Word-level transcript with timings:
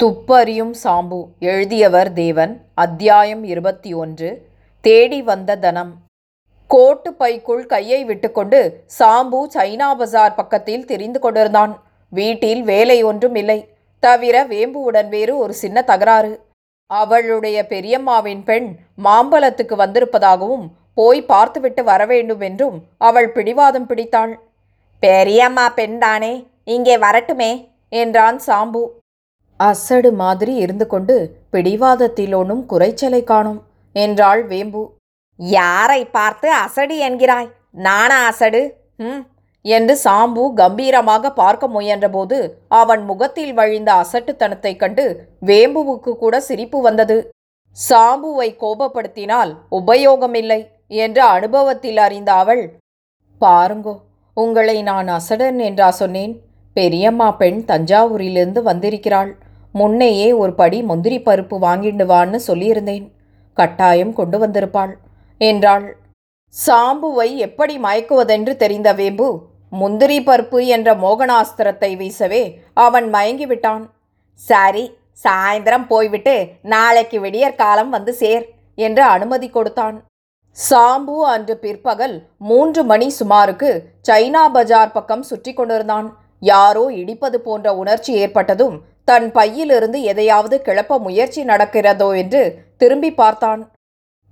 துப்பறியும் 0.00 0.72
சாம்பு 0.82 1.18
எழுதியவர் 1.38 2.12
தேவன் 2.12 2.52
அத்தியாயம் 2.74 3.44
இருபத்தி 3.44 3.90
ஒன்று 3.94 4.48
தேடி 4.80 5.22
வந்த 5.22 5.56
தனம். 5.56 5.92
கோட்டு 6.70 7.12
பைக்குள் 7.12 7.62
கையை 7.66 8.04
விட்டுக்கொண்டு 8.04 8.60
சாம்பு 8.98 9.40
சைனா 9.54 9.88
பஜார் 9.94 10.34
பக்கத்தில் 10.34 10.84
தெரிந்து 10.84 11.20
கொண்டிருந்தான். 11.20 11.74
வீட்டில் 12.08 12.62
வேலை 12.62 13.02
ஒன்றும் 13.02 13.34
இல்லை. 13.34 13.58
தவிர 13.98 14.44
வேம்புவுடன் 14.46 15.08
வேறு 15.08 15.36
ஒரு 15.38 15.54
சின்ன 15.54 15.82
தகராறு. 15.82 16.32
அவளுடைய 16.90 17.66
பெரியம்மாவின் 17.68 18.42
பெண் 18.44 18.68
மாம்பலத்துக்கு 19.04 19.78
வந்திருப்பதாகவும் 19.84 20.66
போய் 20.94 21.22
பார்த்துவிட்டு 21.22 21.84
வர 21.84 22.06
வேண்டும் 22.06 22.40
என்றும் 22.40 22.76
அவள் 22.98 23.30
பிடிவாதம் 23.30 23.86
பிடித்தாள். 23.86 24.34
பெரியம்மா 25.00 25.68
பெண்தானே 25.76 26.34
இங்கே 26.64 26.96
வரட்டுமே 26.96 27.52
என்றான் 27.88 28.40
சாம்பு. 28.46 28.84
அசடு 29.56 30.12
மாதிரி 30.12 30.54
இருந்து 30.54 30.86
கொண்டு 30.86 31.36
பிடிவாதத்தில் 31.50 32.34
ஒன்றும் 32.34 32.66
குறைச்சலை 32.68 33.24
காணும் 33.24 33.62
என்றாள் 33.92 34.46
வேம்பு. 34.46 34.90
யாரை 35.36 36.04
பார்த்து 36.04 36.52
அசடு 36.52 37.08
என்கிறாய்? 37.08 37.50
நானா 37.70 38.26
அசடு? 38.26 38.76
ம்? 38.96 39.22
என்று 39.64 39.98
சாம்பு 40.04 40.52
கம்பீரமாக 40.54 41.32
பார்க்க 41.32 41.68
முயன்றபோது 41.68 42.38
அவன் 42.68 43.04
முகத்தில் 43.04 43.54
வழிந்த 43.54 43.92
அசட்டுத்தனத்தைக் 43.94 44.76
கண்டு 44.76 45.28
வேம்புவுக்கு 45.46 46.16
கூட 46.16 46.40
சிரிப்பு 46.40 46.82
வந்தது. 46.82 47.30
சாம்புவை 47.88 48.48
கோபப்படுத்தினால் 48.60 49.56
உபயோகமில்லை 49.70 50.66
என்ற 50.86 51.24
அனுபவத்தில் 51.24 51.96
அறிந்த 51.96 52.32
அவள் 52.32 52.78
பாருங்கோ 53.40 53.94
உங்களை 54.34 54.82
நான் 54.82 55.08
அசடன் 55.08 55.58
என்றா 55.58 55.90
சொன்னேன். 55.90 56.40
பெரியம்மா 56.74 57.30
பெண் 57.32 57.64
தஞ்சாவூரிலிருந்து 57.66 58.62
வந்திருக்கிறாள். 58.62 59.36
முன்னையே 59.74 60.36
ஒரு 60.36 60.54
படி 60.54 60.82
முந்திரி 60.82 61.18
பருப்பு 61.18 61.56
வாங்கிண்டு 61.66 62.04
வான்னு 62.04 62.38
சொல்லியிருந்தேன். 62.46 63.10
கட்டாயம் 63.52 64.12
கொண்டு 64.12 64.46
வந்திருப்பாள். 64.46 64.92
என்றாள். 65.38 65.96
சாம்புவை 66.66 67.36
எப்படி 67.36 67.78
மயக்குவதென்று 67.78 68.56
தெரிந்த 68.56 68.92
வேம்பு 68.92 69.28
முந்திரி 69.70 70.18
பருப்பு 70.20 70.66
என்ற 70.66 70.94
மோகனாஸ்திரத்தை 70.94 71.90
வீசவே 72.00 72.42
அவன் 72.74 73.14
மயங்கிவிட்டான். 73.14 73.84
சரி 74.34 74.84
சாயந்தரம் 75.24 75.86
போய்விட்டு 75.86 76.34
நாளைக்கு 76.62 77.20
விடியற்காலம் 77.20 77.88
வந்து 77.88 78.12
சேர் 78.12 78.44
என்று 78.74 79.02
அனுமதி 79.02 79.48
கொடுத்தான். 79.48 79.96
சாம்பு 80.70 81.16
அன்று 81.20 81.56
பிற்பகல் 81.56 82.26
மூன்று 82.38 82.84
மணி 82.84 83.12
சுமாருக்கு 83.20 83.70
சைனா 84.08 84.44
பஜார் 84.52 84.92
பக்கம் 84.92 85.22
சுற்றி 85.22 85.52
கொண்டிருந்தான். 85.52 86.08
யாரோ 86.52 86.84
இடிப்பது 87.00 87.38
போன்ற 87.46 87.68
உணர்ச்சி 87.82 88.12
ஏற்பட்டதும் 88.22 88.76
தன் 89.08 89.26
பையிலிருந்து 89.32 89.98
எதையாவது 90.10 90.56
கிளப்ப 90.66 90.98
முயற்சி 91.06 91.40
நடக்கிறதோ 91.50 92.08
என்று 92.22 92.42
திரும்பி 92.80 93.10
பார்த்தான். 93.20 93.62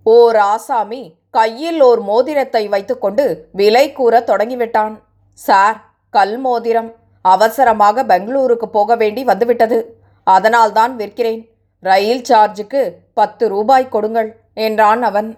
ஓர் 0.07 0.39
ஆசாமி 0.53 1.03
கையில் 1.39 1.81
ஓர் 1.89 2.01
மோதிரத்தை 2.11 2.63
வைத்துக்கொண்டு 2.75 3.25
விலை 3.61 3.85
கூற 3.99 4.21
தொடங்கிவிட்டான். 4.31 4.95
சார் 5.39 5.77
கல் 6.15 6.37
மோதிரம். 6.47 6.91
அவசரமாக 7.25 8.05
பெங்களூருக்கு 8.13 8.67
போக 8.77 8.97
வேண்டி 9.03 9.23
வந்துவிட்டது. 9.31 9.79
அதனால்தான் 10.27 10.93
விற்கிறேன். 11.01 11.43
ரயில் 11.83 12.27
சார்ஜுக்கு 12.31 12.83
பத்து 13.19 13.45
ரூபாய் 13.55 13.93
கொடுங்கள் 13.95 14.29
என்றான் 14.67 15.03
அவன். 15.11 15.31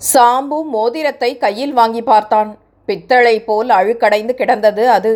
சாம்பு 0.00 0.58
மோதிரத்தை 0.74 1.30
கையில் 1.44 1.74
வாங்கி 1.78 2.02
பார்த்தான். 2.10 2.50
பித்தளை 2.88 3.36
போல் 3.48 3.70
அழுக்கடைந்து 3.78 4.34
கிடந்தது 4.40 4.84
அது. 4.96 5.12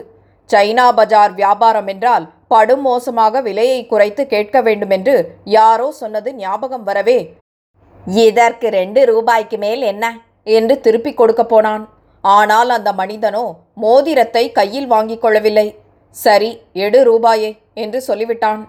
சைனா 0.52 0.86
பஜார் 0.98 1.34
வியாபாரம் 1.41 1.88
என்றால் 1.94 2.27
படும் 2.52 2.84
மோசமாக 2.88 3.41
விலையை 3.48 3.80
குறைத்து 3.86 4.22
கேட்க 4.27 4.62
வேண்டுமென்று 4.68 5.14
யாரோ 5.56 5.88
சொன்னது 6.00 6.30
ஞாபகம் 6.44 6.86
வரவே 6.88 7.18
இதற்கு 8.22 8.66
ரெண்டு 8.78 9.00
ரூபாய்க்கு 9.10 9.56
மேல் 9.64 9.82
என்ன? 9.92 10.04
என்று 10.56 10.74
திருப்பிக் 10.80 11.16
கொடுக்க 11.16 11.42
போனான். 11.44 11.82
ஆனால் 12.25 12.70
அந்த 12.76 12.91
மனிதனோ 13.00 13.44
மோதிரத்தை 13.84 14.44
கையில் 14.58 14.88
வாங்கிக் 14.94 15.22
கொள்ளவில்லை. 15.22 15.66
சரி 16.16 16.50
எடு 16.84 17.00
ரூபாயே 17.10 17.50
என்று 17.75 17.98
சொல்லிவிட்டான். 18.08 18.62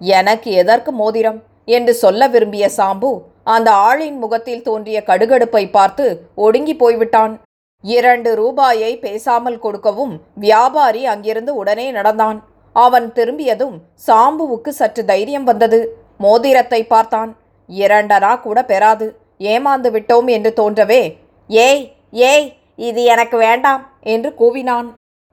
எனக்கு 0.00 0.50
எதற்கு 0.62 0.92
மோதிரம்? 1.02 1.40
என்று 1.76 1.92
சொல்ல 2.02 2.28
விரும்பிய 2.34 2.66
சாம்பு 2.78 3.10
அந்த 3.54 3.70
ஆளின் 3.88 4.18
முகத்தில் 4.18 4.64
தோன்றிய 4.68 4.98
கடுகடுப்பை 5.08 5.64
பார்த்து 5.70 6.04
ஒடுங்கி 6.44 6.74
போய்விட்டான். 6.82 7.34
இரண்டு 7.94 8.30
ரூபாயை 8.40 8.92
பேசாமல் 9.04 9.62
கொடுக்கவும் 9.64 10.14
வியாபாரி 10.44 11.02
அங்கிருந்து 11.12 11.52
உடனே 11.60 11.86
நடந்தான். 11.98 12.38
அவன் 12.76 13.06
திரும்பியதும் 13.16 13.76
சாம்புவுக்கு 14.06 14.70
சற்று 14.80 15.02
தைரியம் 15.10 15.46
வந்தது. 15.50 15.80
மோதிரத்தை 16.24 16.80
பார்த்தான். 16.92 17.30
இரண்டனா 17.68 18.32
கூட 18.46 18.58
பெறாது. 18.70 19.06
ஏமாந்து 19.52 19.90
விட்டோம் 19.94 20.28
என்று 20.36 20.50
தோன்றவே 20.60 21.02
ஏய் 21.50 21.82
ஏய் 22.30 22.46
இது 22.88 23.00
எனக்கு 23.14 23.36
வேண்டாம் 23.46 23.82
என்று 24.14 24.30
கூவினான். 24.40 24.88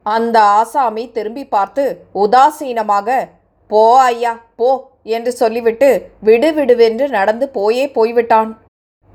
அந்த 0.06 0.38
ஆசாமி 0.58 1.04
திரும்பி 1.18 1.44
பார்த்து 1.56 1.84
உதாசீனமாக 2.24 3.18
போ 3.70 3.84
ஐயா 4.08 4.34
போ 4.60 4.70
என்று 5.16 5.32
சொல்லிவிட்டு 5.42 5.90
விடுவிடுவென்று 6.28 7.06
நடந்து 7.18 7.46
போயே 7.58 7.86
போய்விட்டான். 7.96 8.52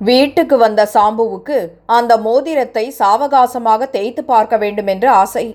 வீட்டுக்கு 0.00 0.56
வந்த 0.56 0.82
சாம்புவுக்கு 0.94 1.56
அந்த 1.96 2.12
மோதிரத்தை 2.16 2.84
சாவகாசமாக 2.98 3.88
தேய்த்து 3.90 4.22
பார்க்க 4.24 4.56
வேண்டுமென்று 4.56 5.08
ஆசை. 5.22 5.46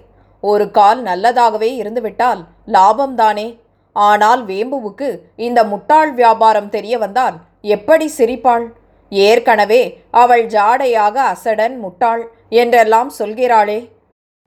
ஒரு 0.43 0.65
கால் 0.71 1.01
நல்லதாகவே 1.03 1.69
இருந்துவிட்டால் 1.81 2.41
லாபம்தானே. 2.75 3.47
ஆனால் 3.95 4.41
வேம்புவுக்கு 4.45 5.09
இந்த 5.47 5.59
முட்டாள் 5.63 6.11
வியாபாரம் 6.13 6.69
தெரிய 6.69 6.97
வந்தால் 6.97 7.35
எப்படி 7.75 8.07
சிரிப்பாள்? 8.17 8.65
ஏற்கனவே 9.11 9.81
அவள் 10.21 10.45
ஜாடையாக 10.55 11.15
அசடன் 11.33 11.75
முட்டாள் 11.79 12.23
என்றெல்லாம் 12.61 13.11
சொல்கிறாளே. 13.19 13.79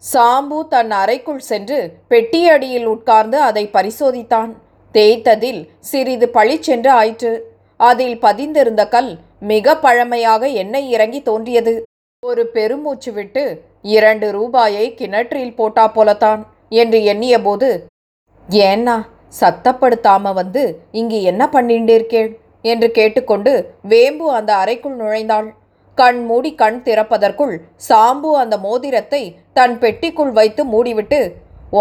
சாம்பு 0.03 0.59
தன் 0.69 0.93
அறைக்குள் 1.03 1.45
சென்று 1.51 1.79
பெட்டியடியில் 2.11 2.89
உட்கார்ந்து 2.95 3.39
அதை 3.41 3.65
பரிசோதித்தான். 3.77 4.51
தேய்த்ததில் 4.95 5.63
சிறிது 5.91 6.29
பளிச்சென்று 6.37 6.91
ஆயிற்று. 7.01 7.33
அதில் 7.81 8.19
பதிந்திருந்த 8.19 8.83
கல் 8.89 9.11
மிக 9.43 9.77
பழமையாக 9.77 10.47
எண்ணெய் 10.63 10.89
இறங்கி 10.91 11.21
தோன்றியது. 11.23 11.75
ஒரு 12.23 12.43
பெருமூச்சு 12.47 13.11
விட்டு 13.13 13.43
இரண்டு 13.97 14.27
ரூபாயை 14.31 14.87
கிணற்றில் 14.95 15.55
போட்டா 15.55 15.85
போலத்தான் 15.89 16.41
என்று 16.81 16.99
எண்ணியபோது 17.13 17.69
ஏன்னா 18.49 18.97
சத்தப்படுத்தாம 19.41 20.33
வந்து 20.33 20.63
இங்கு 21.01 21.19
என்ன 21.23 21.43
பண்ணிண்டிருக்கேள் 21.53 22.31
என்று 22.65 22.89
கேட்டுக்கொண்டு 22.91 23.53
வேம்பு 23.83 24.27
அந்த 24.31 24.51
அறைக்குள் 24.57 24.97
நுழைந்தாள். 25.01 25.49
கண் 25.99 26.21
மூடி 26.25 26.51
கண் 26.55 26.79
திறப்பதற்குள் 26.85 27.55
சாம்பு 27.89 28.31
அந்த 28.43 28.55
மோதிரத்தை 28.59 29.23
தன் 29.53 29.75
பெட்டிக்குள் 29.83 30.33
வைத்து 30.39 30.63
மூடிவிட்டு 30.65 31.21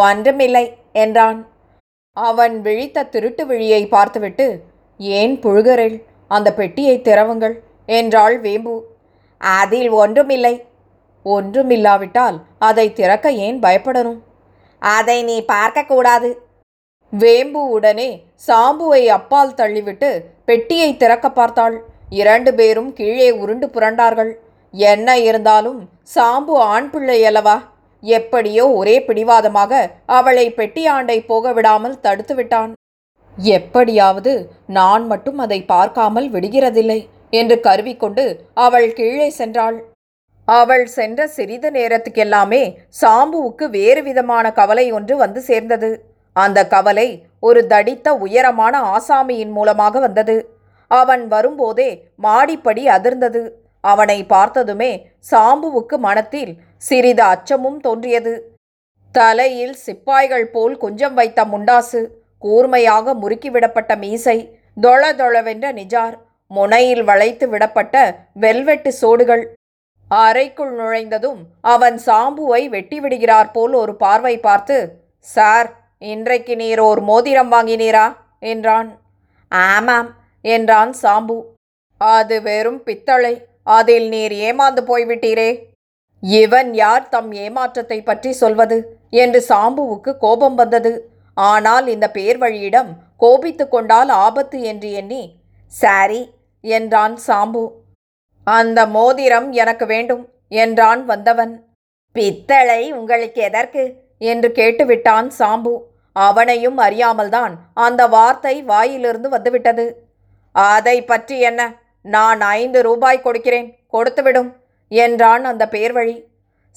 ஒன்றுமில்லை 0.02 0.66
என்றான். 1.04 1.40
அவன் 2.18 2.56
விழித்த 2.62 3.08
திருட்டு 3.14 3.44
விழியை 3.46 3.82
பார்த்துவிட்டு 3.88 4.48
ஏன் 5.00 5.34
புழுகிறேள்? 5.44 5.98
அந்த 6.32 6.50
பெட்டியை 6.60 6.96
திறவுங்கள் 7.08 7.56
என்றாள் 7.98 8.36
வேம்பு. 8.46 8.76
அதில் 9.42 9.90
ஒன்றுமில்லை. 10.02 10.56
ஒன்றுமில்லாவிட்டால் 11.26 12.38
அதை 12.68 12.88
திறக்க 13.00 13.32
ஏன் 13.46 13.60
பயப்படணும்? 13.66 14.20
அதை 14.82 15.18
நீ 15.30 15.38
பார்க்கக்கூடாது 15.54 16.30
வேம்பு 17.14 17.62
உடனே 17.76 18.10
சாம்புவை 18.48 19.02
அப்பால் 19.18 19.58
தள்ளிவிட்டு 19.60 20.10
பெட்டியை 20.50 20.90
திறக்க 21.04 21.28
பார்த்தாள். 21.30 21.76
இரண்டு 22.22 22.52
பேரும் 22.60 22.90
கீழே 23.00 23.30
உருண்டு 23.42 23.68
புரண்டார்கள். 23.76 24.32
என்ன 24.74 25.10
இருந்தாலும் 25.28 25.80
சாம்பு 26.16 26.54
ஆண் 26.72 26.90
பிள்ளை 26.94 27.20
அல்லவா 27.30 27.58
எப்படியோ 28.04 28.64
ஒரே 28.80 28.96
பிடிவாதமாக 29.08 29.74
அவளை 30.18 30.46
பெட்டி 30.58 30.84
ஆண்டை 30.96 31.18
போக 31.30 31.54
விடாமல் 31.58 32.02
தடுத்து 32.06 32.34
விட்டான் 32.40 32.72
எப்படியாவது 33.38 34.34
நான் 34.68 35.06
மட்டும் 35.08 35.38
அதை 35.38 35.60
பார்க்காமல் 35.66 36.30
விடுகிறதில்லை 36.30 37.00
என்று 37.30 37.60
கருவிக்கொண்டு 37.60 38.24
அவள் 38.54 38.94
கீழே 38.94 39.34
சென்றாள். 39.38 39.78
அவள் 40.48 40.86
சென்ற 40.86 41.28
சிறிது 41.28 41.70
நேரத்துக்கெல்லாமே 41.72 42.64
சாம்புவுக்கு 43.02 43.70
வேறு 43.70 44.04
விதமான 44.04 44.52
கவலை 44.52 44.92
ஒன்று 44.92 45.16
வந்து 45.18 45.42
சேர்ந்தது. 45.42 45.90
அந்த 46.36 46.68
கவலை 46.68 47.08
ஒரு 47.40 47.68
தடித்த 47.68 48.08
உயரமான 48.16 48.76
ஆசாமியின் 48.96 49.50
மூலமாக 49.50 50.00
வந்தது. 50.00 50.36
அவன் 50.88 51.28
வரும்போதே 51.28 51.90
மாடிப்படி 52.16 52.88
அதிர்ந்தது. 52.88 53.44
அவனை 53.84 54.26
பார்த்ததுமே 54.26 54.92
சாம்புவுக்கு 55.32 55.98
மனத்தில் 55.98 56.62
சிறிது 56.78 57.24
அச்சமும் 57.24 57.80
தோன்றியது. 57.80 58.56
தலையில் 59.12 59.76
சிப்பாய்கள் 59.76 60.48
போல் 60.52 60.78
குஞ்சம் 60.78 61.14
வைத்த 61.14 61.46
முண்டாசு 61.46 62.02
கூர்மையாக 62.46 63.14
முறுக்கிவிடப்பட்ட 63.22 63.92
மீசை 63.98 64.38
தொள 64.82 65.02
தொளவென்ற 65.14 65.66
நிஜார் 65.72 66.16
முனையில் 66.52 67.04
வளைத்து 67.04 67.46
விடப்பட்ட 67.50 67.96
வெல்வெட்டு 68.42 68.92
சோடுகள். 69.02 69.44
அறைக்குள் 70.10 70.74
நுழைந்ததும் 70.76 71.40
அவன் 71.74 71.98
சாம்புவை 72.06 72.62
வெட்டிவிடுகிறார் 72.76 73.50
போல் 73.54 73.74
ஒரு 73.74 73.94
பார்வை 73.96 74.36
பார்த்து 74.40 74.78
சார் 75.28 75.70
இன்றைக்கு 76.14 76.54
நீர் 76.56 76.80
ஓர் 76.80 77.02
மோதிரம் 77.02 77.52
வாங்கினீரா? 77.52 78.06
என்றான். 78.52 78.90
ஆமாம் 79.52 80.10
என்றான் 80.46 80.92
சாம்பு. 81.02 81.38
அது 82.02 82.38
வெறும் 82.42 82.82
பித்தளை. 82.84 83.34
அதில் 83.78 84.08
நீர் 84.08 84.36
ஏமாந்து 84.48 84.82
போய்விட்டீரே. 84.92 85.50
இவன் 86.24 86.70
யார் 86.74 87.10
தம் 87.10 87.32
ஏமாற்றத்தை 87.46 88.00
பற்றி 88.04 88.32
சொல்வது? 88.42 88.78
என்று 89.24 89.40
சாம்புவுக்கு 89.50 90.14
கோபம் 90.18 90.56
வந்தது. 90.56 90.94
ஆனால் 91.38 91.88
இந்த 91.88 92.12
பேர்வழியிடம் 92.14 92.88
கோபித்து 93.18 93.68
கொண்டால் 93.68 94.10
ஆபத்து 94.10 94.62
என்று 94.62 94.92
எண்ணி 94.92 95.36
சாரி 95.68 96.34
என்றான் 96.62 97.20
சாம்பு. 97.28 97.72
அந்த 98.44 98.86
மோதிரம் 98.86 99.52
எனக்கு 99.52 99.86
வேண்டும் 99.86 100.30
என்றான் 100.48 101.06
வந்தவன். 101.06 101.66
பித்தளை 102.12 102.92
உங்களுக்கு 102.92 103.42
எதற்கு? 103.42 104.04
என்று 104.18 104.52
கேட்டுவிட்டான் 104.56 105.32
சாம்பு. 105.40 105.80
அவனையும் 106.12 106.78
அறியாமல்தான் 106.78 107.54
அந்த 107.74 108.08
வார்த்தை 108.08 108.64
வாயிலிருந்து 108.64 109.30
வந்துவிட்டது. 109.30 110.08
அதை 110.52 111.04
பற்றி 111.04 111.40
என்ன? 111.40 111.62
நான் 112.02 112.42
ஐந்து 112.42 112.82
ரூபாய் 112.82 113.22
கொடுக்கிறேன் 113.22 113.78
கொடுத்துவிடும் 113.94 114.52
என்றான் 114.88 115.44
அந்த 115.44 115.68
பேர்வழி. 115.72 116.24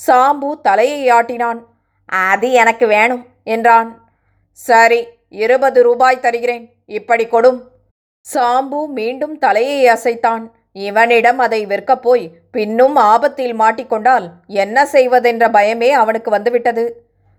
சாம்பு 0.06 0.60
தலையை 0.60 1.10
ஆட்டினான். 1.10 1.60
அது 2.06 2.52
எனக்கு 2.52 2.86
வேணும் 2.86 3.26
என்றான். 3.44 4.07
சரி 4.58 5.00
இருபது 5.28 5.82
ரூபாய் 5.82 6.20
தருகிறேன். 6.20 6.64
இப்படி 6.86 7.24
கொடும். 7.24 7.58
சாம்பு 8.34 8.80
மீண்டும் 8.86 9.38
தலையை 9.38 9.80
அசைத்தான். 9.94 10.44
இவனிடம் 10.72 11.38
அதை 11.38 11.66
விற்கப் 11.66 12.02
போய் 12.02 12.24
பின்னும் 12.52 12.96
ஆபத்தில் 12.96 13.54
மாட்டிக்கொண்டால் 13.60 14.26
என்ன 14.46 14.84
செய்வதென்ற 14.84 15.44
பயமே 15.56 15.90
அவனுக்கு 15.90 16.30
வந்துவிட்டது. 16.30 16.84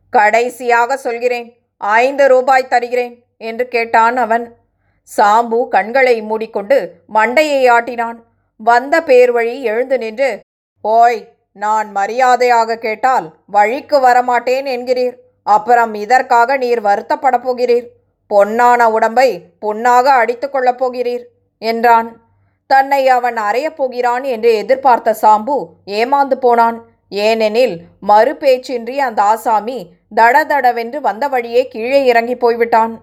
கடைசியாக 0.10 0.98
சொல்கிறேன் 0.98 1.48
ஐந்து 1.78 2.28
ரூபாய் 2.28 2.68
தருகிறேன் 2.68 3.16
என்று 3.38 3.68
கேட்டான் 3.68 4.18
அவன். 4.18 4.46
சாம்பு 5.18 5.68
கண்களை 5.68 6.22
மூடிக்கொண்டு 6.22 6.78
மண்டையை 7.14 7.62
ஆட்டினான். 7.76 8.18
வந்த 8.60 8.96
பேர் 9.04 9.32
வழி 9.32 9.64
எழுந்து 9.64 9.98
நின்று 9.98 10.32
ஓய் 10.82 11.20
நான் 11.54 11.92
மரியாதையாக 11.92 12.78
கேட்டால் 12.78 13.28
வழிக்கு 13.46 13.98
வரமாட்டேன் 14.00 14.68
என்கிறீர். 14.76 15.18
அப்புறம் 15.56 15.94
இதற்காக 16.04 16.58
நீர் 16.64 16.82
வருத்தப்பட 16.82 17.36
போகிறீர். 17.46 17.88
பொன்னான 18.30 18.88
உடம்பை 18.96 19.30
பொன்னாக 19.60 20.06
அடித்து 20.22 20.48
கொள்ளப் 20.50 20.80
போகிறீர் 20.82 21.24
என்றான். 21.62 22.10
தன்னை 22.70 23.02
அவன் 23.18 23.38
அறையப் 23.48 23.78
போகிறான் 23.80 24.26
என்று 24.34 24.50
எதிர்பார்த்த 24.56 25.16
சாம்பு 25.22 25.56
ஏமாந்து 26.00 26.36
போனான். 26.46 26.78
ஏனெனில் 27.28 27.76
மறு 28.10 28.34
பேச்சின்றி 28.40 28.96
அந்த 29.08 29.20
ஆசாமி 29.32 29.80
தடதடவென்று 30.16 31.00
வந்த 31.08 31.28
வழியே 31.34 31.64
கீழே 31.68 32.02
இறங்கி 32.12 32.36
போய்விட்டான். 32.36 32.94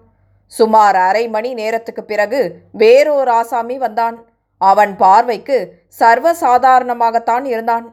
சுமார் 0.51 0.97
அரை 1.07 1.23
மணி 1.35 1.49
நேரத்துக்கு 1.53 2.03
பிறகு 2.03 2.41
வேறோர் 2.71 3.31
ஆசாமி 3.39 3.77
வந்தான். 3.77 4.17
அவன் 4.61 4.93
பார்வைக்கு 4.97 5.57
சர்வசாதாரணமாகத்தான் 5.99 7.45
இருந்தான். 7.53 7.85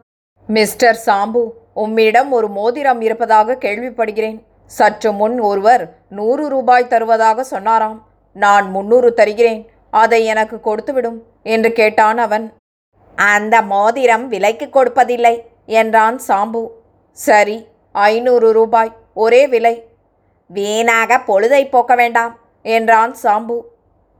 மிஸ்டர் 0.48 0.98
சாம்பு 1.06 1.42
உம்மிடம் 1.82 2.30
ஒரு 2.30 2.48
மோதிரம் 2.48 3.00
இருப்பதாக 3.00 3.56
கேள்விப்படுகிறேன். 3.64 4.38
சற்று 4.70 5.10
முன் 5.12 5.36
ஒருவர் 5.48 5.84
நூறு 6.18 6.44
ரூபாய் 6.48 6.90
தருவதாக 6.92 7.44
சொன்னாராம். 7.44 7.98
நான் 8.36 8.66
முன்னூறு 8.70 9.08
தருகிறேன். 9.14 9.62
அதை 10.02 10.20
எனக்கு 10.32 10.56
கொடுத்துவிடும் 10.58 11.18
என்று 11.54 11.70
கேட்டான் 11.72 12.18
அவன். 12.18 12.46
அந்த 13.18 13.54
மோதிரம் 13.72 14.24
விலைக்கு 14.28 14.66
கொடுப்பதில்லை 14.68 15.34
என்றான் 15.80 16.16
சாம்பு. 16.28 16.62
சரி 17.18 17.58
ஐநூறு 17.94 18.48
ரூபாய் 18.52 18.92
ஒரே 19.24 19.42
விலை. 19.52 19.74
வீணாக 20.50 21.18
பொழுதை 21.28 21.62
போக்க 21.74 21.92
வேண்டாம் 21.94 22.32
என்றான் 22.62 23.12
சாம்பு. 23.22 23.58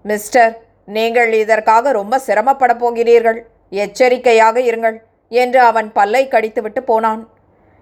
மிஸ்டர் 0.04 0.54
நீங்கள் 0.96 1.32
இதற்காக 1.42 1.92
ரொம்ப 1.98 2.14
சிரமப்பட 2.18 2.72
போகிறீர்கள். 2.82 3.40
எச்சரிக்கையாக 3.82 4.56
இருங்கள் 4.60 4.96
என்று 5.28 5.60
அவன் 5.70 5.88
பல்லை 5.92 6.22
கடித்துவிட்டு 6.28 6.82
போனான். 6.82 7.22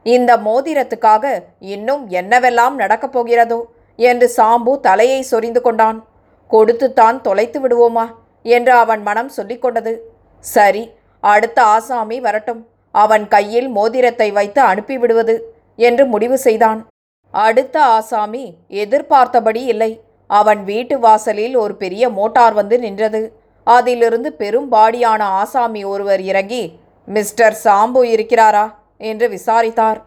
இந்த 0.02 0.36
மோதிரத்துக்காக 0.36 1.42
இன்னும் 1.60 2.10
என்னவெல்லாம் 2.10 2.72
நடக்கப் 2.72 3.18
போகிறதோ? 3.18 3.60
என்று 3.96 4.32
சாம்பு 4.36 4.80
தலையை 4.80 5.22
சொரிந்து 5.22 5.60
கொண்டான். 5.60 6.04
கொடுத்துத்தான் 6.50 7.20
தொலைத்து 7.20 7.58
விடுவோமா? 7.60 8.06
என்று 8.42 8.72
அவன் 8.72 9.02
மனம் 9.02 9.30
சொல்லிக்கொண்டது 9.36 9.98
சரி 10.40 10.90
அடுத்த 11.20 11.62
ஆசாமி 11.62 12.20
வரட்டும். 12.20 12.66
அவன் 12.90 13.28
கையில் 13.28 13.68
மோதிரத்தை 13.68 14.30
வைத்து 14.30 14.62
அனுப்பிவிடுவது 14.62 15.40
என்று 15.76 16.06
முடிவு 16.06 16.38
செய்தான். 16.38 16.86
அடுத்த 17.30 17.82
ஆசாமி 17.82 18.54
எதிர்பார்த்தபடி 18.68 19.64
இல்லை. 19.64 20.00
அவன் 20.26 20.64
வீட்டு 20.64 20.98
வாசலில் 20.98 21.56
ஒரு 21.56 21.74
பெரிய 21.76 22.08
மோட்டார் 22.08 22.52
வந்து 22.52 22.78
நின்றது. 22.78 23.40
அதிலிருந்து 23.64 24.34
பெரும்பாடியான 24.38 25.20
ஆசாமி 25.20 25.84
ஒருவர் 25.84 26.20
இறங்கி 26.20 26.78
மிஸ்டர் 27.06 27.56
சாம்பு 27.64 28.02
இருக்கிறாரா? 28.14 28.74
என்று 29.10 29.26
விசாரித்தார். 29.36 30.00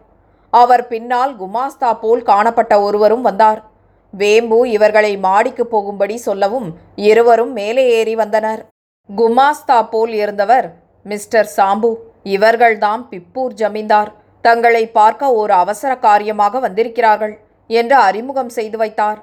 அவர் 0.52 0.84
பின்னால் 0.90 1.32
குமாஸ்தா 1.40 1.90
போல் 2.02 2.22
காணப்பட்ட 2.30 2.74
ஒருவரும் 2.86 3.24
வந்தார். 3.28 3.60
வேம்பு 4.14 4.58
இவர்களை 4.76 5.12
மாடிக்கு 5.24 5.64
போகும்படி 5.66 6.16
சொல்லவும் 6.26 6.68
இருவரும் 7.08 7.52
மேலே 7.52 7.84
ஏறி 7.98 8.14
வந்தனர். 8.22 8.62
குமாஸ்தா 9.08 9.78
போல் 9.92 10.14
இருந்தவர் 10.22 10.68
மிஸ்டர் 11.06 11.50
சாம்பு 11.56 11.90
இவர்கள்தாம் 12.34 13.02
பிப்பூர் 13.10 13.56
ஜமீன்தார் 13.60 14.10
தங்களை 14.44 14.84
பார்க்க 14.98 15.32
ஒரு 15.40 15.52
அவசர 15.62 15.92
காரியமாக 16.06 16.58
வந்திருக்கிறார்கள் 16.64 17.34
என்று 17.70 17.96
அறிமுகம் 18.08 18.52
செய்து 18.56 18.76
வைத்தார். 18.82 19.18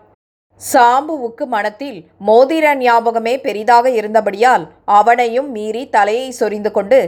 சாம்புவுக்கு 0.61 1.45
மனத்தில் 1.53 1.97
மோதிர 2.27 2.65
ஞாபகமே 2.81 3.33
பெரிதாக 3.45 3.85
இருந்தபடியால் 3.99 4.65
அவனையும் 4.97 5.49
மீறி 5.51 5.83
தலையை 5.95 6.27
சொரிந்து 6.39 6.71
கொண்டு 6.71 6.99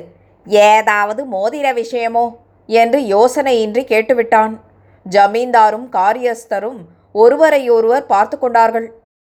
ஏதாவது 0.66 1.22
மோதிர 1.26 1.74
விஷயமோ? 1.82 2.26
என்று 2.68 3.00
யோசனையின்றி 3.00 3.84
கேட்டுவிட்டான். 3.94 4.54
ஜமீன்தாரும் 5.06 5.88
காரியஸ்தரும் 5.92 6.80
ஒருவரையொருவர் 7.12 8.06
பார்த்து 8.06 8.38
கொண்டார்கள். 8.40 8.88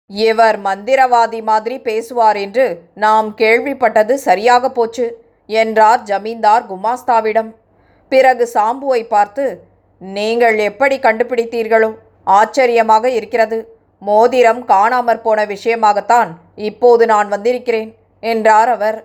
இவர் 0.09 0.57
மந்திரவாதி 0.59 1.43
மாதிரி 1.43 1.79
பேசுவார் 1.79 2.35
என்று 2.35 2.65
நாம் 2.93 3.35
கேள்விப்பட்டது 3.37 4.13
சரியாக 4.13 4.69
போச்சு 4.69 5.05
என்றார் 5.49 6.01
ஜமீன்தார் 6.03 6.65
குமாஸ்தாவிடம். 6.71 7.51
பிறகு 8.09 8.49
சாம்புவை 8.53 9.07
பார்த்து 9.07 9.45
நீங்கள் 10.01 10.57
எப்படி 10.57 10.99
கண்டுபிடித்தீர்களோ? 10.99 11.89
ஆச்சரியமாக 12.23 13.09
இருக்கிறது. 13.09 13.57
மோதிரம் 14.01 14.61
காணாமற் 14.67 15.21
போன 15.21 15.45
விஷயமாகத்தான் 15.45 16.29
இப்போது 16.55 17.05
நான் 17.05 17.27
வந்திருக்கிறேன் 17.27 17.91
என்றார் 18.19 18.69
அவர். 18.69 18.97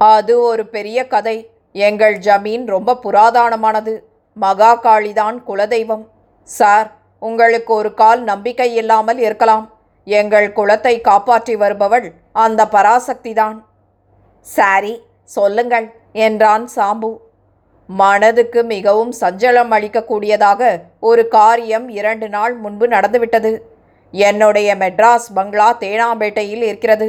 அது 0.00 0.40
ஒரு 0.40 0.66
பெரிய 0.66 1.06
கதை. 1.06 1.49
எங்கள் 1.74 2.16
ஜமீன் 2.18 2.64
ரொம்ப 2.66 2.98
புராதனமானது. 3.04 3.92
மகாகாளிதான் 4.36 5.36
குலதெய்வம். 5.48 6.04
சார் 6.48 6.88
உங்களுக்கு 7.18 7.72
ஒரு 7.74 7.90
கால் 7.94 8.22
நம்பிக்கை 8.22 8.74
இல்லாமல் 8.74 9.18
இருக்கலாம். 9.18 9.64
எங்கள் 10.06 10.48
குலத்தை 10.52 11.00
காப்பாற்றி 11.00 11.56
வருபவள் 11.56 12.06
அந்த 12.44 12.60
பராசக்திதான். 12.74 13.58
சரி 14.46 14.94
சொல்லுங்கள் 15.24 15.86
என்றான் 16.26 16.64
சாம்பு. 16.76 17.10
மனதுக்கு 17.88 18.60
மிகவும் 18.64 19.12
சஞ்சலம் 19.20 19.72
அளிக்கக்கூடியதாக 19.76 20.60
ஒரு 21.00 21.22
காரியம் 21.28 21.88
இரண்டு 21.88 22.28
நாள் 22.28 22.54
முன்பு 22.54 22.86
நடந்துவிட்டது. 22.88 23.52
என்னுடைய 24.14 24.68
மெட்ராஸ் 24.82 25.26
பங்களா 25.34 25.68
தேனாம்பேட்டையில் 25.80 26.64
இருக்கிறது. 26.70 27.08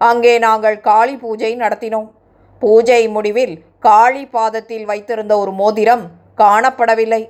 அங்கே 0.00 0.34
நாங்கள் 0.38 0.78
காளி 0.80 1.16
பூஜை 1.16 1.52
நடத்தினோம். 1.56 2.08
பூஜை 2.62 3.02
முடிவில் 3.08 3.56
காளி 3.84 4.24
பாதத்தில் 4.26 4.84
வைத்திருந்த 4.84 5.38
ஒரு 5.38 5.52
மோதிரம் 5.52 6.04
காணப்படவில்லை. 6.38 7.22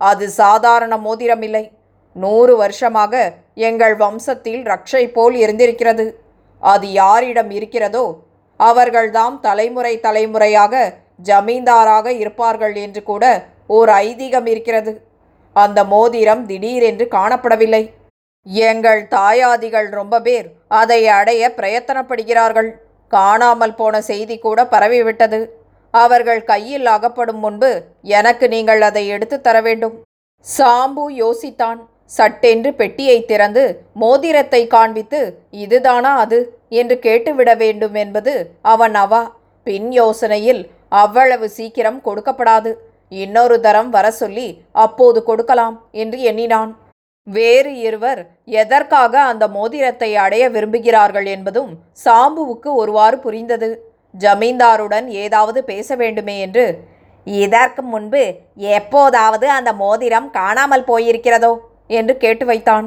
அது 0.00 0.24
சாதாரண 0.42 0.94
மோதிரம் 0.96 1.42
இல்லை. 1.42 1.64
நூறு 2.16 2.56
வருஷமாக 2.56 3.14
எங்கள் 3.68 3.94
வம்சத்தில் 3.96 4.62
ரக்ஷை 4.72 5.04
போல் 5.12 5.34
இருந்திருக்கிறது. 5.34 6.06
அது 6.62 6.86
யாரிடம் 6.92 7.50
இருக்கிறதோ 7.50 8.04
அவர்கள்தாம் 8.60 9.36
தலைமுறை 9.40 9.94
தலைமுறையாக 10.00 10.74
ஜமீன்தாராக 11.30 12.06
இருப்பார்கள் 12.22 12.74
என்று 12.84 13.02
கூட 13.02 13.24
ஓர் 13.76 13.88
ஐதீகம் 13.88 14.48
இருக்கிறது. 14.52 14.92
அந்த 15.56 15.80
மோதிரம் 15.94 16.42
திடீரென்று 16.46 17.04
காணப்படவில்லை. 17.16 17.82
எங்கள் 18.68 19.02
தாயாதிகள் 19.08 19.88
ரொம்ப 19.90 20.14
பேர் 20.20 20.46
அதை 20.80 21.00
அடைய 21.18 21.52
பிரயத்தனப்படுகிறார்கள். 21.58 22.70
காணாமல் 23.12 23.74
போன 23.74 24.00
செய்தி 24.10 24.36
கூட 24.38 24.60
பரவிவிட்டது. 24.74 25.40
அவர்கள் 26.02 26.42
கையில் 26.52 26.86
அகப்படும் 26.96 27.40
முன்பு 27.44 27.70
எனக்கு 28.18 28.46
நீங்கள் 28.54 28.82
அதை 28.88 29.04
எடுத்து 29.16 29.36
தர 29.40 29.56
வேண்டும். 29.66 29.96
சாம்பு 30.46 31.04
யோசித்தான். 31.22 31.80
சட்டென்று 32.16 32.70
பெட்டியை 32.80 33.18
திறந்து 33.30 33.62
மோதிரத்தை 34.02 34.62
காண்பித்து 34.74 35.20
இதுதானா 35.64 36.10
அது 36.24 36.38
என்று 36.80 36.96
கேட்டுவிட 37.06 37.50
வேண்டும் 37.62 37.96
என்பது 38.02 38.34
அவன் 38.72 38.96
அவா. 39.04 39.22
பின் 39.66 39.88
யோசனையில் 40.00 40.62
அவ்வளவு 41.02 41.46
சீக்கிரம் 41.58 42.00
கொடுக்கப்படாது. 42.06 42.72
இன்னொரு 43.12 43.56
தரம் 43.66 43.90
வர 43.96 44.06
சொல்லி 44.20 44.48
அப்போது 44.84 45.18
கொடுக்கலாம் 45.28 45.76
என்று 46.02 46.18
எண்ணினான். 46.30 46.72
வேறு 47.26 47.72
இருவர் 47.86 48.20
எதற்காக 48.60 49.14
அந்த 49.30 49.44
மோதிரத்தை 49.56 50.10
அடைய 50.24 50.44
விரும்புகிறார்கள் 50.54 51.28
என்பதும் 51.34 51.70
சாம்புவுக்கு 52.04 52.70
ஒருவாறு 52.82 53.18
புரிந்தது. 53.26 53.68
ஜமீன்தாருடன் 54.14 55.06
ஏதாவது 55.24 55.60
பேச 55.70 55.96
வேண்டுமே 56.02 56.34
என்று 56.46 56.66
இதற்கு 57.26 57.82
முன்பு 57.92 58.22
எப்போதாவது 58.74 59.46
அந்த 59.58 59.70
மோதிரம் 59.82 60.28
காணாமல் 60.30 60.88
போயிருக்கிறதோ 60.90 61.52
என்று 61.98 62.14
கேட்டு 62.16 62.44
வைத்தான். 62.46 62.86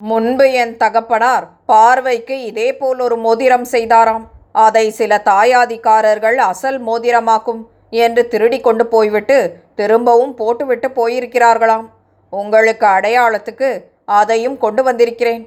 முன்பு 0.00 0.46
என் 0.62 0.74
தகப்பனார் 0.76 1.46
பார்வைக்கு 1.70 2.34
இதேபோல் 2.50 3.00
ஒரு 3.06 3.16
மோதிரம் 3.16 3.66
செய்தாராம். 3.72 4.24
அதை 4.66 4.84
சில 4.98 5.12
தாயாதிக்காரர்கள் 5.30 6.38
அசல் 6.50 6.78
மோதிரமாக்கும் 6.88 7.62
என்று 8.04 8.22
திருடி 8.32 8.58
கொண்டு 8.60 8.84
போய்விட்டு 8.86 9.38
திரும்பவும் 9.74 10.34
போட்டுவிட்டு 10.34 10.88
போயிருக்கிறார்களாம். 10.98 11.86
உங்களுக்கு 12.32 12.86
அடையாளத்துக்கு 12.96 13.70
அதையும் 14.18 14.58
கொண்டு 14.58 14.82
வந்திருக்கிறேன் 14.82 15.44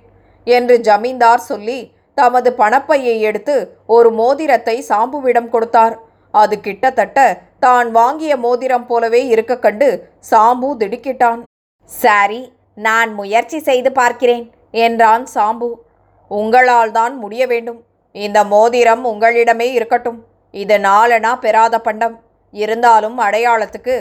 என்று 0.48 0.76
ஜமீன்தார் 0.88 1.48
சொல்லி 1.52 1.80
தமது 2.18 2.50
பணப்பையை 2.62 3.15
எடுத்து 3.30 3.56
ஒரு 3.96 4.10
மோதிரத்தை 4.22 4.75
சாம்புவிடம் 4.89 5.51
கொடுத்தார். 5.53 5.96
அது 6.34 6.56
கிட்டத்தட்ட 6.65 7.20
தான் 7.65 7.88
வாங்கிய 8.00 8.34
மோதிரம் 8.46 8.86
போலவே 8.89 9.22
இருக்க 9.34 9.53
கண்டு 9.65 9.89
சாம்பு 10.32 10.70
திடுக்கிட்டான். 10.82 11.41
சாரி 11.89 12.41
நான் 12.88 13.10
முயற்சி 13.20 13.60
செய்து 13.70 13.89
பார்க்கிறேன் 14.00 14.46
என்றான் 14.86 15.25
சாம்பு. 15.36 15.70
உங்களால் 16.32 16.94
தான் 17.00 17.15
முடிய 17.24 17.44
வேண்டும். 17.53 17.80
இந்த 18.15 18.39
மோதிரம் 18.53 19.03
உங்களிடமே 19.12 19.68
இருக்கட்டும். 19.77 20.20
இது 20.53 20.77
நாளனா 20.88 21.32
பெறாத 21.46 21.75
பண்டம். 21.88 22.15
இருந்தாலும் 22.53 23.18
அடையாளத்துக்கு 23.25 23.98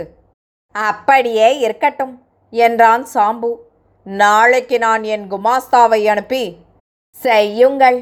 அப்படியே 0.74 1.48
இருக்கட்டும் 1.66 2.14
என்றான் 2.52 3.04
சாம்பு. 3.14 3.50
நாளைக்கு 4.06 4.76
நான் 4.84 5.02
என் 5.14 5.26
குமாஸ்தாவை 5.32 6.00
அனுப்பி 6.12 6.44
செய்யுங்கள் 7.22 7.98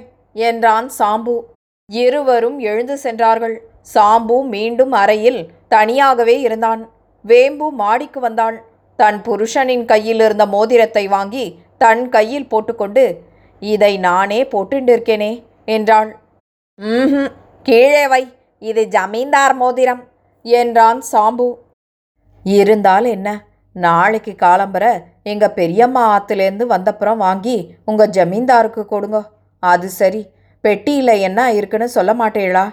என்றான் 0.49 0.89
சாம்பு. 0.99 1.37
இருவரும் 1.91 2.59
எழுந்து 2.71 2.95
சென்றார்கள். 3.05 3.57
சாம்பு 3.95 4.37
மீண்டும் 4.55 4.95
அறையில் 5.03 5.41
தனியாகவே 5.75 6.37
இருந்தான். 6.41 6.83
வேம்பு 7.25 7.67
மாடிக்கு 7.81 8.21
வந்தாள் 8.21 8.59
தன் 8.99 9.19
புருஷனின் 9.27 9.85
கையில் 9.85 10.23
இருந்த 10.27 10.45
மோதிரத்தை 10.47 11.05
வாங்கி 11.09 11.45
தன் 11.83 12.03
கையில் 12.09 12.51
போட்டுக்கொண்டு 12.53 13.05
இதை 13.63 13.93
நானே 13.99 14.41
போட்டுண்டிருக்கேனே 14.53 15.33
என்றாள். 15.77 16.11
ம் 16.79 17.29
கீழே 17.67 18.05
வை 18.07 18.23
இது 18.63 18.83
ஜமீன்தார் 18.95 19.55
மோதிரம் 19.55 20.03
என்றான் 20.45 21.01
சாம்பு. 21.13 21.49
இருந்தால் 22.45 23.07
என்ன 23.15 23.29
நாளைக்கு 23.77 24.33
காலம்பர 24.39 24.85
எங்கள் 25.33 25.57
பெரியம்மா 25.59 26.03
ஆத்துலேருந்து 26.15 26.65
வந்தப்புறம் 26.75 27.23
வாங்கி 27.27 27.57
உங்கள் 27.85 28.15
ஜமீன்தாருக்கு 28.17 28.83
கொடுங்க. 28.85 29.19
அது 29.63 29.89
சரி 30.01 30.23
பெட்டியில் 30.65 31.15
என்ன 31.29 31.41
இருக்குன்னு 31.59 31.89
சொல்ல 31.97 32.13
மாட்டேளா? 32.15 32.67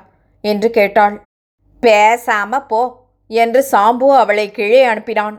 என்று 0.44 0.70
கேட்டாள். 0.78 1.16
பேசாம 1.84 2.60
போ 2.68 2.82
என்று 3.30 3.60
சாம்பு 3.72 4.08
அவளை 4.22 4.46
கீழே 4.52 4.82
அனுப்பினான். 4.92 5.38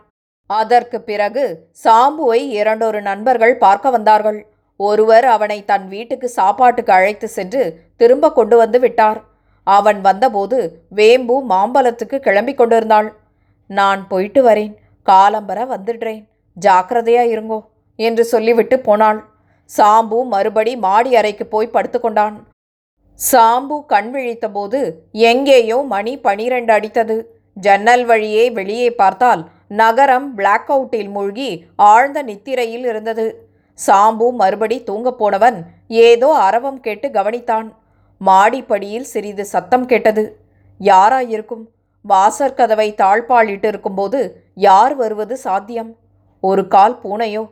அதற்கு 0.51 0.99
பிறகு 1.11 1.45
சாம்புவை 1.85 2.41
இரண்டொரு 2.59 3.01
நண்பர்கள் 3.09 3.55
பார்க்க 3.65 3.95
வந்தார்கள். 3.97 4.39
ஒருவர் 4.81 5.27
அவனை 5.35 5.59
தன் 5.71 5.87
வீட்டுக்கு 5.89 6.29
சாப்பாட்டுக்கு 6.39 6.93
அழைத்து 6.93 7.29
சென்று 7.37 7.63
திரும்ப 8.01 8.31
கொண்டு 8.39 8.57
வந்து 8.63 8.79
விட்டார். 8.81 9.21
அவன் 9.67 10.01
வந்தபோது 10.09 10.59
வேம்பு 10.99 11.37
மாம்பலத்துக்கு 11.53 12.19
கிளம்பி 12.27 12.55
கொண்டிருந்தாள். 12.55 13.09
நான் 13.71 14.03
போயிட்டு 14.09 14.41
வரேன். 14.49 14.75
காலம்பர 15.07 15.59
வந்துடுறேன். 15.75 16.23
ஜாக்கிரதையா 16.61 17.25
இருங்கோ 17.35 17.61
என்று 17.99 18.25
சொல்லிவிட்டு 18.25 18.81
போனாள். 18.81 19.21
சாம்பு 19.71 20.19
மறுபடி 20.25 20.77
மாடி 20.77 21.17
அறைக்கு 21.17 21.47
போய் 21.47 21.75
படுத்துக்கொண்டான் 21.75 22.37
சாம்பு 23.19 23.77
கண் 23.87 24.11
விழித்தபோது 24.15 24.81
எங்கேயோ 25.11 25.79
மணி 25.89 26.13
பனிரெண்டு 26.19 26.73
அடித்தது. 26.73 27.17
ஜன்னல் 27.57 28.05
வழியே 28.05 28.51
வெளியே 28.51 28.89
பார்த்தால் 28.91 29.43
நகரம் 29.69 30.35
பிளாக் 30.35 30.71
அவுட்டில் 30.71 31.11
மூழ்கி 31.11 31.51
ஆழ்ந்த 31.77 32.23
நித்திரையில் 32.23 32.85
இருந்தது. 32.85 33.27
சாம்பு 33.79 34.27
மறுபடி 34.33 34.77
தூங்கப் 34.83 35.19
போனவன் 35.19 35.59
ஏதோ 35.89 36.29
அரவம் 36.33 36.81
கேட்டு 36.81 37.09
கவனித்தான். 37.09 37.69
மாடிப்படியில் 38.21 39.09
சிறிது 39.13 39.45
சத்தம் 39.45 39.87
கேட்டது. 39.87 40.25
யாராயிருக்கும்? 40.81 41.65
வாசற்கதவை 42.05 42.89
தாழ்பாளிட்டு 43.03 43.65
இருக்கும்போது 43.65 44.21
யார் 44.55 44.95
வருவது 44.95 45.37
சாத்தியம்? 45.37 45.91
ஒரு 46.49 46.63
கால் 46.75 46.97
பூனையோ? 47.03 47.43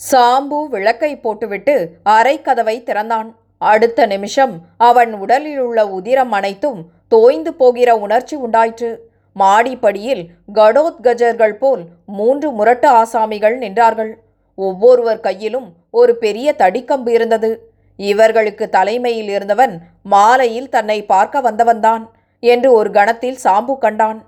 சாம்பு 0.00 0.58
விளக்கை 0.72 1.12
போட்டுவிட்டு 1.16 1.74
அரைக்கதவை 2.16 2.76
திறந்தான். 2.88 3.28
அடுத்த 3.62 4.00
நிமிஷம் 4.12 4.54
அவன் 4.88 5.12
உடலில் 5.22 5.60
உள்ள 5.66 5.78
உதிரம் 5.98 6.32
அனைத்தும் 6.38 6.80
தோய்ந்து 7.14 7.50
போகிற 7.60 7.90
உணர்ச்சி 8.04 8.36
உண்டாயிற்று. 8.46 8.90
மாடிப்படியில் 9.36 10.22
கடோத்கஜர்கள் 10.58 11.56
போல் 11.62 11.82
மூன்று 12.18 12.48
முரட்டு 12.58 12.88
ஆசாமிகள் 13.00 13.56
நின்றார்கள். 13.64 14.12
ஒவ்வொருவர் 14.58 15.24
கையிலும் 15.26 15.68
ஒரு 16.00 16.12
பெரிய 16.24 16.54
தடிக்கம்பு 16.62 17.10
இருந்தது. 17.16 17.50
இவர்களுக்கு 17.98 18.64
தலைமையில் 18.76 19.30
இருந்தவன் 19.36 19.74
மாலையில் 20.12 20.72
தன்னை 20.74 20.98
பார்க்க 21.12 21.40
வந்தவன்தான் 21.48 22.04
என்று 22.42 22.68
ஒரு 22.78 22.90
கணத்தில் 22.90 23.38
சாம்பு 23.44 23.74
கண்டான். 23.84 24.18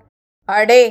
அடே 0.49 0.83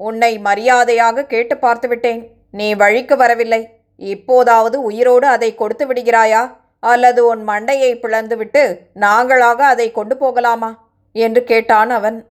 உன்னை 0.00 0.32
மரியாதையாக 0.38 1.26
கேட்டு 1.32 1.54
பார்த்துவிட்டேன். 1.62 2.20
நீ 2.50 2.74
வழிக்கு 2.74 3.16
வரவில்லை. 3.16 3.68
இப்போதாவது 3.96 4.82
உயிரோடு 4.82 5.26
அதை 5.26 5.54
கொடுத்து 5.54 5.86
விடுகிறாயா? 5.86 6.56
அல்லது 6.80 7.26
உன் 7.26 7.48
மண்டையை 7.48 7.92
பிளந்துவிட்டு 7.98 8.78
நாங்களாக 8.94 9.60
அதை 9.72 9.92
கொண்டு 9.92 10.16
போகலாமா? 10.16 10.88
என்று 11.12 11.44
கேட்டான் 11.44 11.90
அவன். 11.90 12.26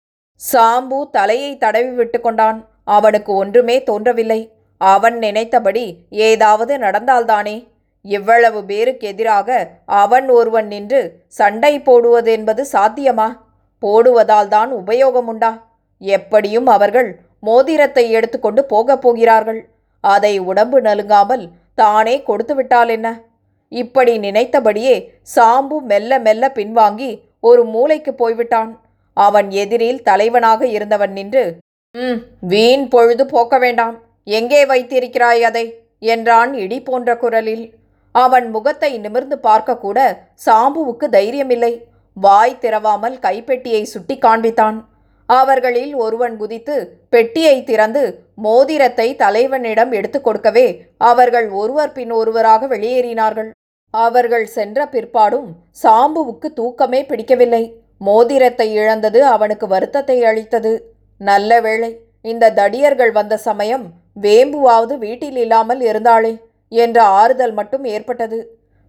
சாம்பு 0.52 1.10
தலையை 1.10 1.58
தடவி 1.58 1.90
விட்டு 1.90 2.20
கொண்டான். 2.20 2.68
அவனுக்கு 2.84 3.34
ஒன்றுமே 3.34 3.82
தோன்றவில்லை. 3.82 4.52
அவன் 4.76 5.18
நினைத்தபடி 5.18 5.96
ஏதாவது 6.08 6.78
நடந்தால்தானே. 6.78 7.68
இவ்வளவு 8.02 8.64
பேருக்கு 8.64 9.06
எதிராக 9.06 9.68
அவன் 9.86 10.28
ஒருவன் 10.28 10.66
நின்று 10.66 11.22
சண்டை 11.26 11.80
போடுவது 11.80 12.32
என்பது 12.32 12.66
சாத்தியமா? 12.72 13.36
போடுவதால் 13.78 14.48
தான் 14.48 14.72
உபயோகமுண்டா? 14.72 15.60
எப்படியும் 15.98 16.66
அவர்கள் 16.66 17.18
மோதிரத்தை 17.40 18.10
எடுத்துக்கொண்டு 18.10 18.64
போகப் 18.64 19.02
போகிறார்கள். 19.02 19.68
அதை 20.14 20.32
உடம்பு 20.50 20.78
நலுங்காமல் 20.80 21.44
தானே 21.80 22.14
கொடுத்து 22.28 22.54
விட்டால் 22.54 22.90
என்ன? 22.96 23.08
இப்படி 23.72 24.12
நினைத்தபடியே 24.18 24.96
சாம்பு 25.34 25.76
மெல்ல 25.90 26.18
மெல்ல 26.26 26.44
பின்வாங்கி 26.58 27.10
ஒரு 27.48 27.62
மூளைக்கு 27.74 28.12
போய்விட்டான். 28.14 28.70
அவன் 29.16 29.48
எதிரில் 29.62 30.00
தலைவனாக 30.02 30.60
இருந்தவன் 30.76 31.14
நின்று 31.18 31.44
ம் 31.94 32.18
வீண் 32.50 32.84
பொழுது 32.88 33.24
போக்க 33.26 33.54
வேண்டாம். 33.58 33.96
எங்கே 34.38 34.60
வைத்திருக்கிறாய் 34.66 35.42
அதை? 35.48 35.66
என்றான் 36.12 36.52
இடி 36.64 36.78
போன்ற 36.80 37.10
குரலில். 37.22 37.64
அவன் 38.14 38.46
முகத்தை 38.50 38.90
நிமிர்ந்து 39.04 39.36
பார்க்கக்கூட 39.48 39.98
சாம்புவுக்கு 40.46 41.06
தைரியமில்லை. 41.16 41.72
வாய் 42.16 42.60
திறவாமல் 42.60 43.16
கைப்பெட்டியை 43.26 43.82
சுட்டி 43.92 44.16
காண்பித்தான். 44.26 44.78
அவர்களில் 45.28 45.94
ஒருவன் 45.94 46.36
குதித்து 46.36 46.76
பெட்டியை 47.08 47.56
திறந்து 47.64 48.02
மோதிரத்தை 48.34 49.08
தலைவனிடம் 49.16 49.92
எடுத்துக் 49.92 50.24
கொடுக்கவே 50.24 50.66
அவர்கள் 51.10 51.48
ஒருவர் 51.50 51.92
பின் 51.92 52.12
ஒருவராக 52.12 52.66
வெளியேறினார்கள். 52.66 53.50
அவர்கள் 53.94 54.46
சென்ற 54.46 54.86
பிற்பாடும் 54.86 55.48
சாம்புவுக்கு 55.82 56.48
தூக்கமே 56.52 57.00
பிடிக்கவில்லை. 57.04 57.62
மோதிரத்தை 58.00 58.68
இழந்தது 58.72 59.20
அவனுக்கு 59.26 59.66
வருத்தத்தை 59.66 60.18
அளித்தது. 60.24 60.72
நல்ல 61.20 61.60
வேளை 61.60 61.90
இந்த 62.22 62.52
தடியர்கள் 62.52 63.12
வந்த 63.12 63.34
சமயம் 63.48 63.84
வேம்புவாவது 64.20 64.94
வீட்டில் 64.98 65.36
இல்லாமல் 65.36 65.80
இருந்தாளே 65.80 66.32
என்ற 66.72 66.98
ஆறுதல் 67.20 67.52
மட்டும் 67.52 67.84
ஏற்பட்டது. 67.84 68.38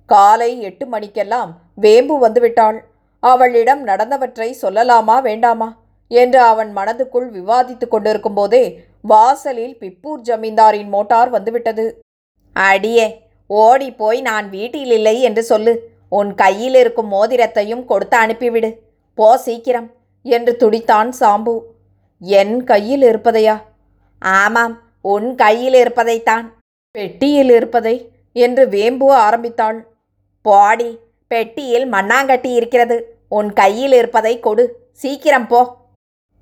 காலை 0.10 0.52
எட்டு 0.62 0.86
மணிக்கெல்லாம் 0.86 1.52
வேம்பு 1.76 2.16
வந்துவிட்டாள். 2.28 2.80
அவளிடம் 3.24 3.84
நடந்தவற்றை 3.84 4.50
சொல்லலாமா 4.62 5.22
வேண்டாமா? 5.22 5.70
என்று 6.12 6.40
அவன் 6.42 6.78
மனதுக்குள் 6.78 7.28
விவாதித்துக் 7.30 7.88
கொண்டிருக்கும் 7.88 8.34
போதே 8.34 8.80
வாசலில் 9.02 9.78
பிப்பூர் 9.80 10.22
ஜமீன்தாரின் 10.24 10.88
மோட்டார் 10.88 11.30
வந்துவிட்டது. 11.30 12.02
அடியே 12.54 13.28
ஓடி 13.48 13.92
போய் 13.92 14.22
நான் 14.22 14.50
வீட்டில் 14.50 14.92
இல்லை 14.92 15.22
என்று 15.22 15.44
சொல்லு. 15.44 15.90
உன் 16.10 16.36
கையில் 16.36 16.76
இருக்கும் 16.76 17.12
மோதிரத்தையும் 17.12 17.86
கொடுத்து 17.86 18.18
அனுப்பிவிடு. 18.18 18.76
போ 19.14 19.38
சீக்கிரம் 19.38 19.92
என்று 20.24 20.56
துடித்தான் 20.60 21.10
சாம்பு. 21.20 21.62
என் 22.20 22.64
கையில் 22.64 23.02
இருப்பதையா? 23.02 23.62
ஆமாம் 24.20 24.82
உன் 25.02 25.36
கையில் 25.36 25.74
இருப்பதைத்தான். 25.74 26.58
பெட்டியில் 26.92 27.50
இருப்பதை? 27.50 28.12
என்று 28.34 28.68
வேம்பு 28.68 29.12
ஆரம்பித்தாள். 29.14 29.80
போடி 30.42 31.00
பெட்டியில் 31.28 31.92
மண்ணாங்கட்டி 31.92 32.54
இருக்கிறது. 32.54 33.18
உன் 33.30 33.54
கையில் 33.54 33.92
இருப்பதை 33.92 34.40
கொடு. 34.40 34.90
சீக்கிரம் 34.92 35.48
போ. 35.48 35.79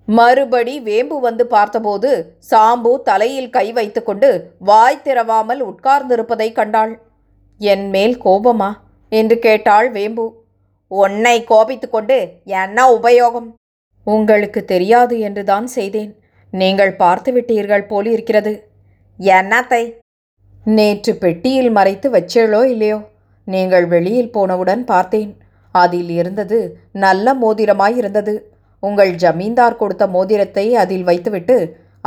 மறுபடி 0.07 0.79
வேம்பு 0.79 1.19
வந்து 1.19 1.47
பார்த்தபோது 1.47 2.39
சாம்பு 2.51 3.01
தலையில் 3.01 3.49
கை 3.49 3.71
வைத்துக்கொண்டு 3.71 4.53
வாய் 4.59 5.01
திறவாமல் 5.03 5.61
உட்கார்ந்திருப்பதைக் 5.61 6.51
கண்டாள். 6.51 6.99
என் 7.57 7.89
மேல் 7.89 8.21
கோபமா? 8.21 8.73
என்று 9.09 9.39
கேட்டாள் 9.39 9.91
வேம்பு. 9.91 10.45
உன்னை 10.87 11.43
கோபித்துக்கொண்டு 11.49 12.27
என்ன 12.43 12.93
உபயோகம்? 12.93 13.53
உங்களுக்கு 14.03 14.65
தெரியாது 14.65 15.19
என்றுதான் 15.19 15.67
செய்தேன். 15.67 16.15
நீங்கள் 16.51 16.95
பார்த்து 16.95 17.31
விட்டீர்கள் 17.33 17.87
போல் 17.87 18.05
இருக்கிறது. 18.05 18.69
என்னத்தை? 19.19 19.93
நேற்று 20.65 21.15
பெட்டியில் 21.15 21.71
மறைத்து 21.71 22.09
வச்சேளோ 22.11 22.65
இல்லையோ? 22.65 22.99
நீங்கள் 23.43 23.85
வெளியில் 23.85 24.31
போனவுடன் 24.31 24.83
பார்த்தேன். 24.83 25.37
அதில் 25.71 26.09
இருந்தது 26.09 26.77
நல்ல 26.91 27.33
மோதிரமாய் 27.33 27.95
இருந்தது. 27.95 28.56
உங்கள் 28.84 29.12
ஜமீன்தார் 29.24 29.79
கொடுத்த 29.81 30.03
மோதிரத்தை 30.15 30.65
அதில் 30.84 31.05
வைத்துவிட்டு 31.10 31.57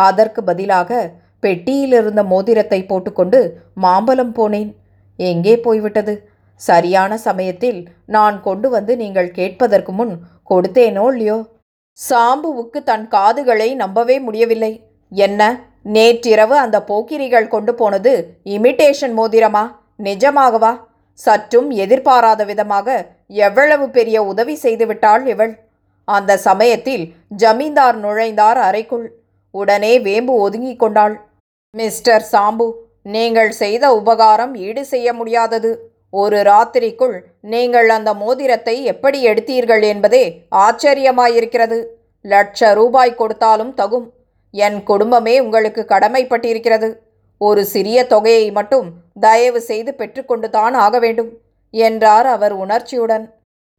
அதற்கு 0.09 0.41
பதிலாக 0.49 1.01
பெட்டியில் 1.45 1.95
இருந்த 2.01 2.23
மோதிரத்தை 2.33 2.81
போட்டுக்கொண்டு 2.91 3.39
மாம்பலம் 3.85 4.35
போனேன். 4.39 4.71
எங்கே 5.19 5.55
போய்விட்டது? 5.67 6.15
சரியான 6.61 7.13
சமயத்தில் 7.27 7.79
நான் 8.17 8.37
கொண்டு 8.47 8.69
வந்து 8.75 8.93
நீங்கள் 9.03 9.31
கேட்பதற்கு 9.39 9.93
முன் 9.99 10.13
கொடுத்தேனோ 10.51 11.05
இல்லையோ? 11.13 11.39
சாம்புவுக்கு 11.99 12.79
தன் 12.91 13.07
காதுகளை 13.15 13.69
நம்பவே 13.83 14.17
முடியவில்லை. 14.27 14.73
என்ன? 15.13 15.41
நேற்றிரவு 15.97 16.57
அந்த 16.65 16.79
போக்கிரிகள் 16.91 17.53
கொண்டு 17.55 17.73
போனது 17.75 18.13
இமிட்டேஷன் 18.57 19.15
மோதிரமா? 19.19 19.65
நிஜமாகவா? 20.09 20.73
சற்றும் 21.21 21.71
எதிர்பாராத 21.85 22.45
விதமாக 22.51 22.89
எவ்வளவு 23.47 23.87
பெரிய 23.97 24.19
உதவி 24.25 24.55
செய்துவிட்டாள் 24.63 25.25
இவள். 25.27 25.53
அந்த 26.17 26.37
சமயத்தில் 26.49 27.05
ஜமீன்தார் 27.43 27.99
நுழைந்தார் 28.05 28.61
அறைக்குள். 28.69 29.07
உடனே 29.55 29.93
வேம்பு 30.07 30.35
ஒதுங்கிக் 30.45 30.81
கொண்டாள். 30.83 31.15
மிஸ்டர் 31.75 32.27
சாம்பு 32.33 32.67
நீங்கள் 33.15 33.53
செய்த 33.63 33.85
உபகாரம் 34.01 34.55
ஈடு 34.67 34.83
செய்ய 34.93 35.09
முடியாதது. 35.19 35.71
ஒரு 36.13 36.39
ராத்திரிக்குள் 36.51 37.17
நீங்கள் 37.53 37.89
அந்த 37.97 38.11
மோதிரத்தை 38.23 38.77
எப்படி 38.93 39.19
எடுத்தீர்கள் 39.31 39.85
என்பதே 39.93 40.25
ஆச்சரியமாயிருக்கிறது. 40.65 41.79
லட்ச 42.25 42.73
ரூபாய் 42.79 43.19
கொடுத்தாலும் 43.21 43.73
தகும். 43.81 44.09
என் 44.55 44.79
குடும்பமே 44.91 45.35
உங்களுக்கு 45.45 45.83
கடமைப்பட்டிருக்கிறது. 45.93 46.89
ஒரு 47.41 47.63
சிறிய 47.75 47.99
தொகையை 48.13 48.47
மட்டும் 48.59 48.89
தயவு 49.27 49.61
செய்து 49.69 49.93
பெற்றுக்கொண்டு 50.01 50.49
தான் 50.57 50.75
ஆக 50.85 50.95
வேண்டும் 51.05 51.31
என்றார் 51.75 52.29
அவர் 52.35 52.55
உணர்ச்சியுடன். 52.65 53.25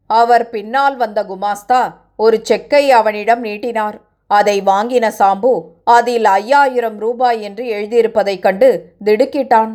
அவர் 0.09 0.45
பின்னால் 0.53 0.95
வந்த 1.01 1.19
குமாஸ்தா 1.23 1.81
ஒரு 2.23 2.37
செக்கை 2.49 2.83
அவனிடம் 2.99 3.41
நீட்டினார். 3.47 3.97
அதை 4.29 4.55
வாங்கின 4.69 5.05
சாம்பு 5.19 5.53
அதில் 5.95 6.27
ஐயாயிரம் 6.37 6.97
ரூபாய் 7.03 7.39
என்று 7.47 7.63
எழுதியிருப்பதைக் 7.75 8.43
கண்டு 8.45 8.69
திடுக்கிட்டான். 9.05 9.71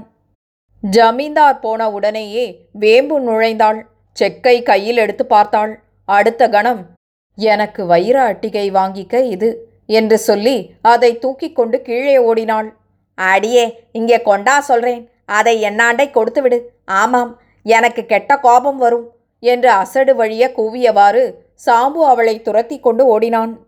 ஜமீன்தார் 0.82 1.62
போன 1.64 1.90
உடனேயே 1.96 2.46
வேம்பு 2.82 3.16
நுழைந்தாள். 3.28 3.80
செக்கை 4.16 4.56
கையில் 4.68 5.00
எடுத்து 5.04 5.24
பார்த்தாள். 5.34 5.72
அடுத்த 6.08 6.42
கணம் 6.54 6.82
எனக்கு 7.38 7.82
வைர 7.92 8.16
அட்டிகை 8.30 8.66
வாங்கிக்க 8.76 9.14
இது 9.34 9.48
என்று 9.98 10.16
சொல்லி 10.28 10.56
அதை 10.92 11.10
தூக்கி 11.24 11.48
கொண்டு 11.52 11.76
கீழே 11.88 12.14
ஓடினாள். 12.28 12.68
அடியே 13.18 13.64
இங்கே 13.98 14.18
கொண்டா 14.28 14.54
சொல்றேன். 14.70 15.02
அதை 15.38 15.54
என்னாண்டை 15.68 16.06
கொடுத்து 16.16 16.40
விடு 16.44 16.58
ஆமாம் 17.00 17.32
எனக்கு 17.66 18.02
கெட்ட 18.12 18.32
கோபம் 18.46 18.80
வரும் 18.84 19.06
என்று 19.42 19.68
அசடு 19.82 20.12
வழிய 20.20 20.44
கூவியவாறு 20.58 21.24
சாம்பு 21.64 22.04
அவளை 22.06 22.42
துரத்தி 22.42 22.78
கொண்டு 22.78 23.06
ஓடினான். 23.06 23.65